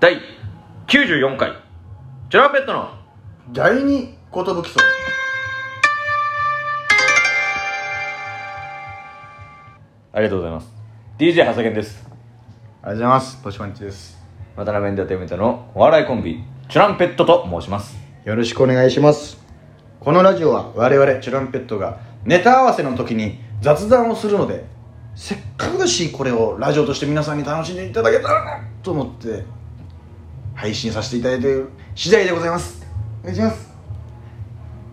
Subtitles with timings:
[0.00, 0.16] 第
[0.86, 1.52] 94回。
[2.30, 2.88] チュランペットの。
[3.52, 4.64] 第二寿そう
[10.12, 10.72] ありがとうございます。
[11.18, 12.08] DJ 長谷健です。
[12.08, 13.42] ありがとうございます。
[13.42, 14.18] ポチパンチです。
[14.56, 15.70] 渡辺エンターテインメントの。
[15.74, 16.42] お笑いコンビ。
[16.70, 17.94] チュランペットと申します。
[18.24, 19.36] よろしくお願いします。
[20.00, 24.64] このラジオは我々チュランペットがネタ合わせの時に雑談をするので
[25.14, 29.44] せっかくだしこれをラジオとして皆さんに楽しんでいただけたらなと思って
[30.60, 32.86] 配信させていただいている次第でございます。
[33.22, 33.70] お願いします。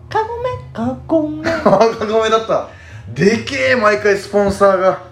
[0.08, 0.48] カゴメ？
[0.72, 1.50] カゴメ。
[1.50, 2.70] あかごめだった。
[3.12, 5.02] でけえ毎回スポンサーが。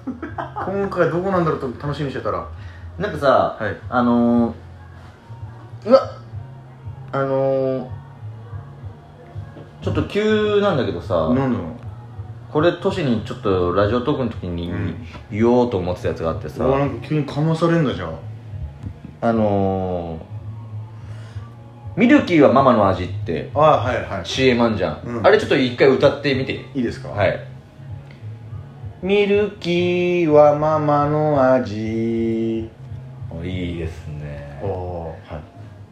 [0.65, 2.49] 今回どこなんだろうと楽しみにしてたら。
[2.99, 3.77] なんかさ、はい。
[3.91, 6.11] あのー、うわ
[7.13, 7.89] あのー、
[9.83, 11.67] ちょっと急なんだけどさ何だろう。
[12.51, 15.07] これ都市にちょっとラジオトークの時にうん。
[15.31, 18.19] 言おうと思ってたやつがあってさ、うわなんか急にかまされんだじゃん。
[19.21, 20.36] あのー、
[21.97, 24.27] ミルキーはママの味ってあはいはい。
[24.27, 25.27] CM あんじゃん、うん。
[25.27, 26.53] あれちょっと一回歌ってみて。
[26.75, 27.09] いいですか？
[27.09, 27.41] はい。
[29.03, 32.69] ミルキーはママの味。
[33.31, 34.61] おいいですね。
[34.63, 35.41] おおは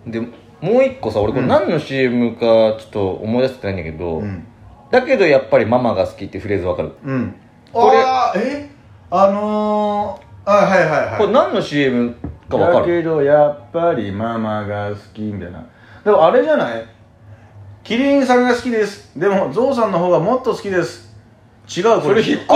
[0.07, 0.11] い。
[0.11, 0.29] でも
[0.63, 1.49] う一個さ俺これうん。
[1.49, 4.45] 何の CM かちょっと思い出せてないんだけど、うん。
[4.91, 6.93] だけどやっぱりママが好きってフレーズわかる？
[7.03, 7.35] うん。
[7.73, 8.71] これあーえ？
[9.11, 11.19] あのー、あはいはいはい。
[11.19, 12.15] これ何の CM
[12.51, 12.97] かわかる？
[12.97, 15.67] だけどやっぱりママが好きみたいな
[16.05, 16.87] でもあれじゃない？
[17.83, 19.19] キリンさんが好きです。
[19.19, 21.15] でもゾウさんの方がもっと好きです。
[21.69, 22.47] 違うこそれ引っ越し。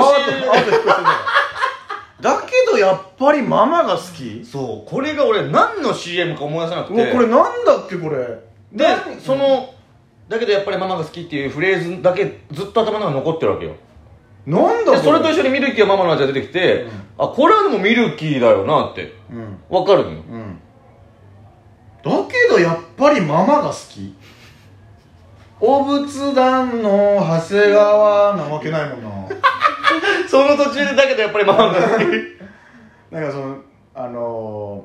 [2.20, 4.44] だだけどやっぱりママが好き？
[4.44, 7.02] そうこれが俺何の CM か思い出せなくて。
[7.02, 8.18] うわこれなんだっけこれ？
[8.72, 9.74] で何その
[10.28, 13.74] だけどやっぱりママが好きっていうフレーズだけずっと頭の中に残ってるわけよ。
[14.46, 16.90] なんだでそれと緒一緒にミルキーはママの味が出てきて、うん。
[17.18, 19.14] あこれはでもミルキーだよなって。
[19.30, 19.58] うん。
[19.68, 20.22] わかるのよ。
[20.28, 20.60] うん
[22.02, 24.14] だけどやっぱりママが好き。
[25.60, 29.08] お仏壇の長谷川なわけないもんな。
[30.28, 32.04] その途中でだけどやっぱりママが好き。
[33.10, 33.56] なんかその
[33.94, 34.84] あの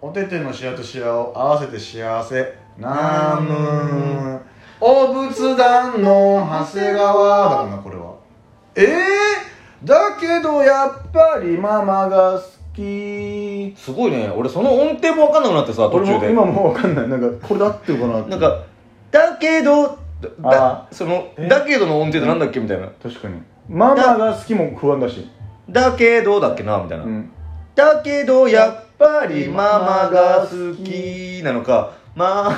[0.00, 1.66] ー、お手手のシワとシワを合わせ。
[1.66, 4.40] て幸せナム
[4.80, 8.14] お仏壇の長谷川だもんなこれは。
[8.76, 12.58] ええー、だけどやっぱりママが好き
[13.76, 14.30] すごいね。
[14.34, 16.32] 俺その音程も分かんなくなってさ途俺も中で。
[16.32, 17.08] 今もう分かんない。
[17.08, 18.20] なんかこれで合ってるかな。
[18.20, 18.64] ってなんか
[19.10, 22.88] だけどだあそのえだけどの音程ってなんだっけみたいな。
[23.02, 23.40] 確かに。
[23.68, 25.28] ママが好きも不安だし。
[25.68, 27.30] だけどだっけなみたいな、うん。
[27.74, 32.56] だけどやっぱりママが好きなのかまあ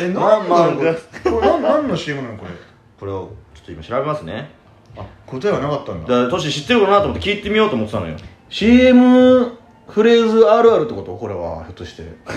[0.00, 0.76] えママが。
[0.76, 2.50] これこれ何何の CM なのこれ？
[2.98, 4.50] これをちょっと今調べますね。
[4.96, 6.08] あ答えはなかったんだ。
[6.08, 8.16] だからトシ知ってるかなと思って聞いてみようと思ってたのよ
[8.48, 9.52] CM
[9.88, 11.16] フレーズあるあるってこと？
[11.16, 12.04] これはひょっとして。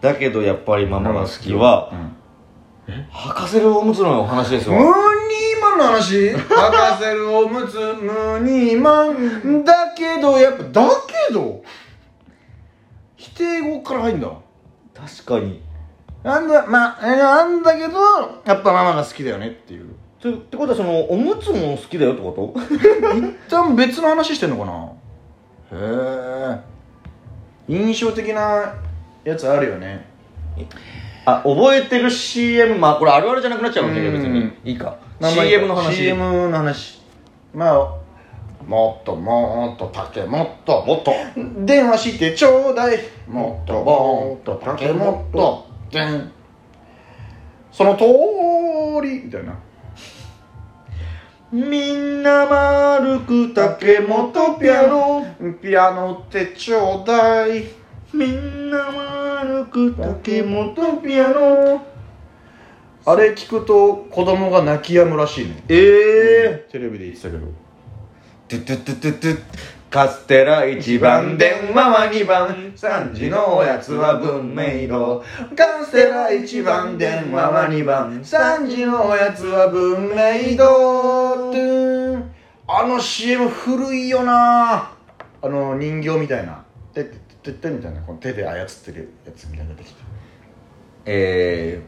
[0.00, 1.90] だけどやっぱりママが好きは、
[2.86, 6.30] 履かせるおむつのお話ですよムーニーマンの話？
[6.30, 9.64] 履かせるおむつムーニーマン。
[9.64, 10.88] だけどやっぱだ
[11.28, 11.62] けど
[13.16, 14.30] 否定語から入んだ。
[14.94, 15.60] 確かに。
[16.22, 17.98] なんだまあえなんだけど
[18.44, 22.60] やっぱママが好きだよねっていうってってことはそのおむつも好きだよってこと？
[23.16, 24.92] 一旦別の話してんのかな？
[25.72, 26.60] へえ。
[27.68, 28.74] 印象的な
[29.24, 30.06] やつあるよね。
[31.24, 34.44] あ覚えてる CM まあこれあるあるじゃなくなっちゃうかもしれないけど別うん。
[34.64, 34.72] に。
[34.72, 34.96] いいか。
[35.20, 35.96] CM の話。
[35.96, 37.00] CM の話。
[37.54, 37.96] まあ
[38.66, 41.12] もっともっと竹もっともっと。
[41.64, 42.98] 電話してちょうだい。
[43.28, 45.68] もっともっと竹もっと。
[45.92, 46.32] でん
[47.70, 48.04] その通
[49.06, 49.56] りみたいな
[51.50, 55.24] みんな丸く竹本ピアノ。
[55.62, 57.64] ピアノってちょうだい。
[58.12, 61.86] みんな丸く竹本ピアノ。
[63.06, 65.64] あれ聞くと子供が泣き止むらしいね。
[65.70, 67.46] ええテレビで言ってたけど。
[68.48, 69.42] トゥトゥトゥトゥトゥ
[69.90, 72.72] カステラ1番電話は2番。
[72.76, 75.24] 3時のおやつは文明堂
[75.56, 78.20] カステラ1番電話は2番。
[78.20, 81.50] 3時のおやつは文明堂
[82.70, 84.90] あの CM 古いよな。
[85.40, 86.62] あの人形みたいな。
[86.92, 87.16] てって
[87.50, 88.02] っててみたいな。
[88.02, 90.00] この手で操ってるやつみたいな出てきて。
[91.06, 91.80] え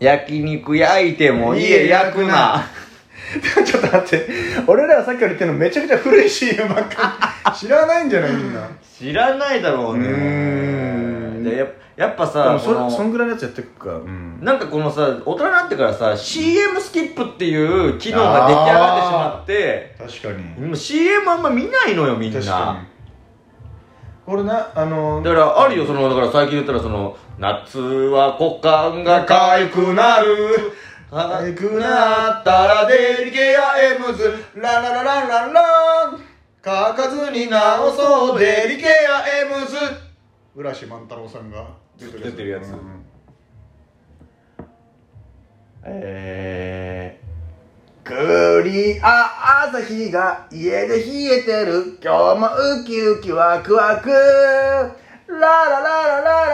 [0.00, 2.64] ー、焼肉焼いても家焼くな。
[3.64, 4.28] ちょっと待って。
[4.66, 7.52] 俺らがさっきから言ってるのめちゃくちゃ古い CM ばっかり。
[7.52, 8.68] 知らないんじゃないみんな。
[8.98, 10.08] 知らないだろうね。
[10.08, 13.94] うでややっぱでさもそそんぐらいのやつやってくか。
[13.94, 14.38] うん。
[14.42, 20.66] なんかこのさ大人になってからさ CM スキップっていう機能が出来上がってしまって確かに。
[20.66, 22.40] もう CM あんま見ないのよみんな。
[22.40, 22.96] 確か
[24.26, 30.72] これなあのだからあるよそのだから最近言ったらその夏は股間がかゆくなる
[31.10, 34.44] かゆくなったらデリケアエムズ。
[34.56, 36.20] ラララランランラン。
[36.64, 38.90] 書かずに直そうデリケア
[39.40, 39.76] エムズ。
[40.56, 42.70] 浦島万太郎さんが出出てるやつ。
[42.70, 43.04] うん。
[45.84, 51.04] えー、栗あ朝日が家で冷
[51.38, 51.98] えてる。
[52.02, 52.48] 今日も
[52.80, 54.10] ウキウキワクワク。
[54.10, 56.46] ラララララ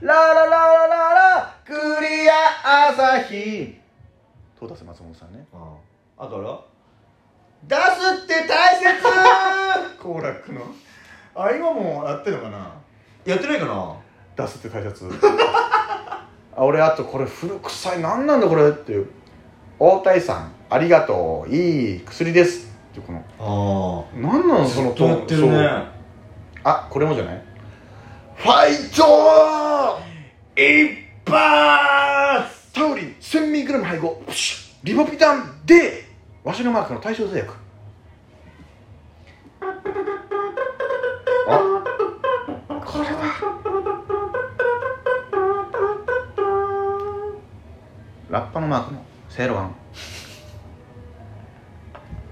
[0.00, 0.96] ララララララ。
[0.96, 2.32] ララ栗や
[2.88, 3.79] 朝日
[4.60, 5.46] トータス松本さんね。
[6.18, 6.60] あから
[7.64, 9.00] 出すって大切！
[9.98, 10.60] 好楽の。
[11.34, 12.70] あ今もやってんのかな？
[13.24, 13.94] やってないかな？
[14.36, 15.08] 出すって大切。
[15.22, 16.26] あ
[16.56, 19.08] 俺あとこれ古臭い何なんだこれっていう。
[19.78, 21.50] 大谷さんありがとう。
[21.50, 22.68] いい薬です。
[22.92, 23.24] ってこの。
[23.38, 25.68] あ何なのそのずっとやってるね。
[26.64, 27.42] あこれもじゃない？
[28.36, 29.98] ファイト
[30.54, 30.98] 一
[31.30, 34.22] 発タウリン 1000mg 配合。
[34.82, 36.04] リボピタンで
[36.44, 37.54] わしのマークの対象製薬。
[41.48, 41.82] あ
[42.84, 43.10] これだ。
[48.30, 49.74] ラッパのマークのセイロガン。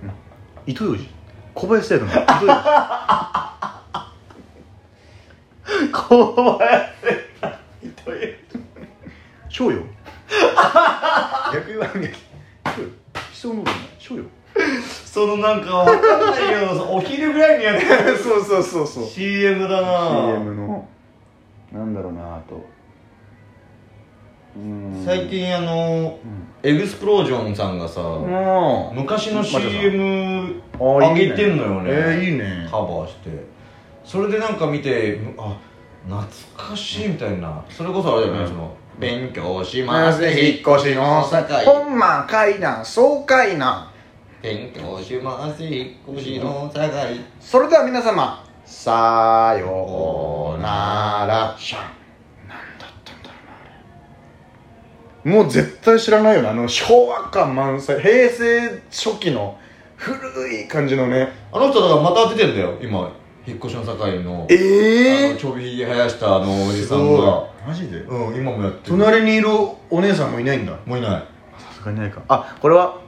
[0.05, 0.13] うん
[0.67, 1.09] 糸ようじ。
[1.55, 2.29] 小林製の糸ようじ。
[5.93, 6.89] 小林
[7.83, 8.19] 糸よ
[9.49, 9.83] 賞よ
[11.53, 12.15] 逆言わん逆
[13.33, 13.65] 賞よ人の
[13.99, 14.25] 賞よ。
[15.05, 18.19] そのなんかわかんないけどお昼ぐらいにやってる。
[18.19, 19.05] そうそうそうそう。
[19.07, 20.89] CM だな CM の。
[21.73, 22.65] なんだろうなあと。
[25.05, 26.49] 最近あのうん。
[26.69, 31.91] エグスプロージョンさんがさも昔の CM 上げてんのよね。
[31.91, 32.67] えーいいね。
[32.69, 33.31] カバーして。
[34.05, 35.57] それでなんか見てあ
[36.09, 36.27] 懐
[36.57, 37.65] かしいみたいな。
[37.71, 38.49] それこそあれだよね、うん。
[38.49, 41.25] その勉強しまますず引っ越しの。
[41.31, 43.93] 境本間階段爽快な
[44.43, 45.63] 勉強します。
[45.63, 46.81] 引っ越しの境。
[47.41, 51.57] それでは皆様さようなら。
[51.57, 51.81] シャン
[52.49, 55.31] 何だったんだろうなあれ。
[55.31, 56.49] もう絶対知らないよね。
[56.49, 59.59] あの昭和感満載平成初期の
[59.97, 60.19] 古
[60.55, 61.29] い感じのね。
[61.53, 63.13] あの人だからまた出てんだよ今
[63.49, 67.97] 引っ越しの境のえあのちょびひげ生やしたあのおじさんがマジで？
[68.01, 68.99] うん今もやってる。
[68.99, 69.49] 隣にいる
[69.89, 70.79] お姉さんもいないんだ。
[70.85, 71.11] もういない。
[71.59, 72.23] さすがにないか。
[72.29, 73.01] あこれは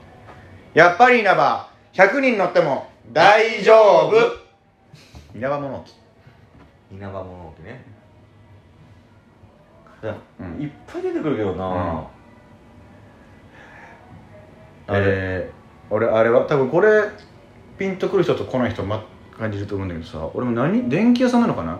[0.73, 1.69] やっぱり稲葉。
[1.93, 3.73] 100人乗っても大丈
[4.07, 4.15] 夫。
[5.35, 5.93] 稲葉物置。
[6.91, 7.85] 稲葉物置ね。
[10.01, 10.61] いや、うん。
[10.61, 11.73] いっぱい出てくるけどな、うん。
[14.95, 15.05] あれ。
[15.05, 17.03] えー、俺あれは多分これ
[17.77, 19.03] ピンとくる人と来ない人ま
[19.37, 20.89] 感じると思うんだけどさ俺も何？
[20.89, 21.79] 電気屋さんなのかな？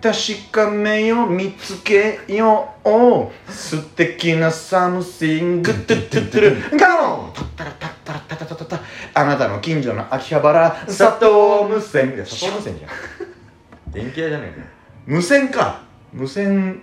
[0.00, 7.32] 確かめよ見つけよう素敵なサムシングトゥトゥトゥルガオン！
[7.32, 8.80] タッタラタッタラタタタタタ
[9.14, 11.30] あなたの近所の秋葉原佐藤
[11.68, 12.10] 無線。
[12.10, 13.92] いや佐藤無線じゃん。
[13.92, 14.66] 電気屋じゃねえか。
[15.06, 15.82] 無線か。
[16.12, 16.82] 無線。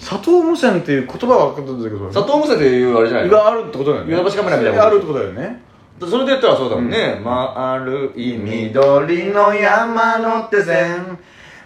[0.00, 2.10] 佐藤無線っていう言葉は分かったんだけど。
[2.10, 3.32] 佐藤無線っていうあれじゃないの？
[3.32, 4.12] があるってことだよね。
[4.12, 5.62] ヨドバシカメラみたいなあるってことだよね
[6.00, 7.24] それで言ったらそうだもんね、うん。
[7.24, 11.18] 丸い緑の山手線。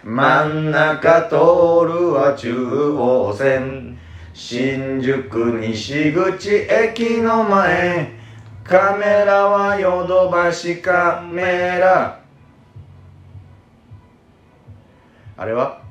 [0.03, 3.97] 真ん中通るは中央線。
[4.33, 8.13] 新宿西口駅の前。
[8.63, 12.19] カメラはヨドバシカメラ。
[15.37, 15.81] あれは？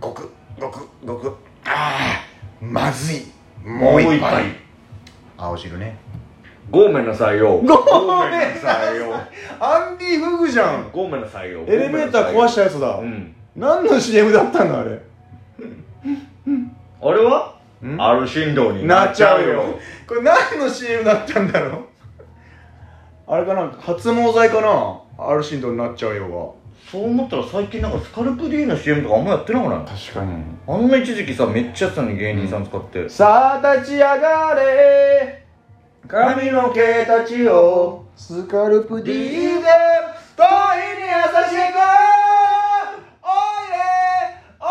[0.00, 3.26] ごくごくごくああまずい。
[3.64, 4.44] もう一杯。
[5.36, 5.98] 青汁ね
[6.70, 9.14] ゴーメンの採用ごめんなさいよ。
[9.60, 10.90] アンディ・フグじゃん。
[10.90, 15.00] ゴーメンの採用エレベーター壊したやつだ、うん何の CM だったんだあれ？
[17.00, 17.58] あれは？
[17.82, 18.00] ん？
[18.02, 19.78] アル振動になっちゃうよ。
[20.06, 21.84] これ何の CM だったんだろう？
[23.26, 23.70] あれかな？
[23.80, 25.00] 発毛剤かな？
[25.18, 26.56] アルシンドになっちゃうよ
[26.90, 29.78] そう思ったら最近なんかスカルプ D の CM とかあんまやってなくない？
[29.78, 30.32] が確かに。
[30.68, 35.35] あんな一時期さめっちゃやってたのに芸人さん使って、さあ立ち上がれ
[36.08, 39.74] 髪の毛たちをスカルプ D で遠いに優しく
[40.36, 40.46] お
[41.58, 41.62] い
[43.72, 43.74] で
[44.60, 44.68] おい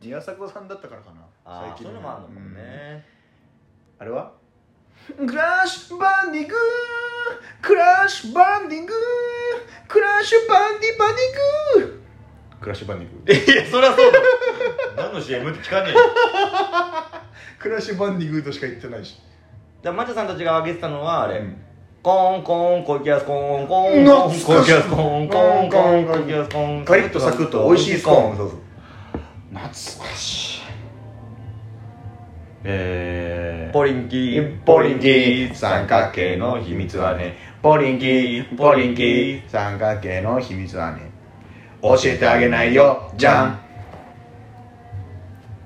[0.00, 0.06] で。
[0.08, 1.20] 宮迫さんだったからかな。
[1.44, 3.06] ああそういうのもあるのかもね、
[3.98, 4.32] あれは？
[5.16, 6.54] クラッシュバンディング。
[7.62, 8.92] クラッシュバンディング。
[9.86, 12.02] クラッシュバンディバンディング。
[12.60, 13.32] クラッシュバンディング。
[13.32, 14.18] いやそりゃそうだ。
[15.04, 15.98] 何の CM って聞かねえよ
[17.58, 19.20] クラッシュバンディングとしか言ってないし。
[19.82, 21.56] じゃあマチャさんたちが挙げてたのはあれ、うん。
[22.02, 24.04] コンコン小池康コンコン。
[24.04, 28.58] コン小池康コンコンコン小池康コンカリッとサクッと美味しいスコーンそうそう
[29.50, 30.58] 懐かしい
[32.64, 41.10] えー、ポリンキーポリンキー三角形の秘密はねポリンキーポリンキー三角形の秘密はね
[41.80, 43.60] 教えてあげないよじゃん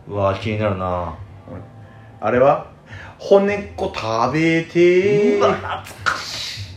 [0.07, 1.19] うわ気になるな
[2.25, 2.71] あれは？
[3.19, 5.39] 骨っこ食べて。
[5.39, 6.75] うわ懐かしい。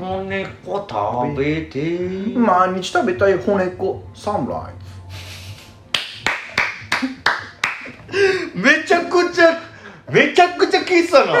[0.00, 1.98] 骨っこ食べて。
[2.38, 4.74] 毎日食べたい骨っこサンライ。
[8.56, 9.58] めちゃくちゃ
[10.12, 11.32] めちゃくちゃ聞いてたな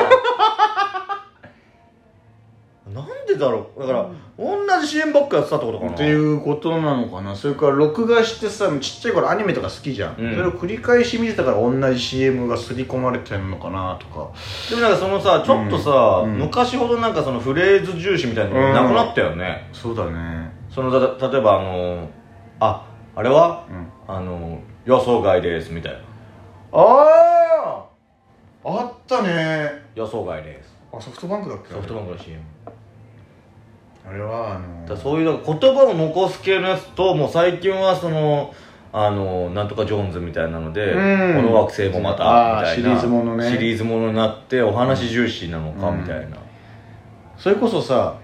[3.42, 3.80] だろう。
[3.80, 4.08] だから、
[4.38, 5.92] 同じ CM ばっかやってたってことかな。
[5.92, 7.36] っていうことなのかな。
[7.36, 10.34] それから録画してさちっちゃい頃アニメとか好きじゃん、うん。
[10.34, 14.30] それを繰り返し見てたから同じ CM が刷り込まれてんのかなとか。
[14.70, 16.38] でもなんかそのさちょっとさ、うん。
[16.38, 20.50] 昔ほどなんかそのフレーズ重視みたいなのなくなったよね、そうだね。
[20.70, 22.08] そのだ例えばあの
[22.60, 23.66] ああれは？
[23.68, 24.14] うん。
[24.14, 25.98] あの予想外ですみたいな。
[26.72, 27.86] あ
[28.64, 29.70] ああったね。
[29.94, 30.72] 予想外です。
[30.92, 31.74] あソフトバンクだっけ？
[31.74, 32.40] ソフトバンクの CM
[34.04, 38.52] あれはあのだからそういうなんか言葉を残す系のやつともう最近はその
[38.92, 41.34] あのなんとかジョーンズみたいなので、うん。
[41.36, 43.50] この惑星もまたみたいなシリーズものね。
[43.50, 46.36] シリーズものになってお話重視なのかみたいな、
[47.38, 48.18] それこそさ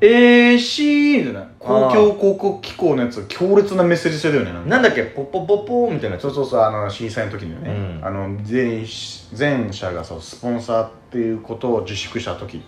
[0.00, 1.46] AC じゃない？
[1.58, 4.68] 公共広告機構のやつ強烈なメッセージ性だよねなんか。
[4.70, 5.02] なんだっけ？
[5.02, 8.06] ポッポポッポみたいなそうそうそうあの震災の時にね、うん。
[8.06, 8.86] あの全
[9.34, 12.62] 全社がそうスポンサーっていうことを自粛した時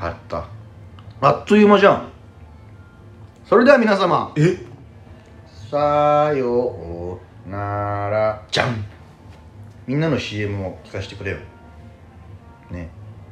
[0.00, 0.48] あった。
[1.20, 2.08] あっという間じゃん。
[3.44, 4.32] それでは皆様。
[4.36, 4.56] え？
[5.70, 8.42] さようなら。
[8.50, 8.84] じゃん。
[9.86, 11.38] みんなの CM を聞かせてくれよ